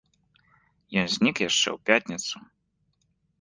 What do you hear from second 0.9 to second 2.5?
Ён знік яшчэ ў пятніцу.